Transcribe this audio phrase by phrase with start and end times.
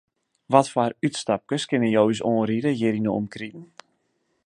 [0.53, 3.65] Watfoar útstapkes kinne jo ús oanriede hjir yn 'e omkriten?